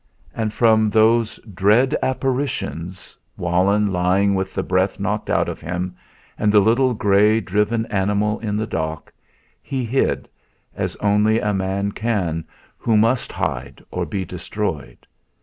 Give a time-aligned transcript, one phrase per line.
[0.33, 5.95] And from those dread apparitions Walenn lying with the breath choked out of him,
[6.39, 9.13] and the little grey, driven animal in the dock
[9.61, 10.27] he hid,
[10.75, 12.45] as only a man can
[12.79, 15.05] who must hide or be destroyed.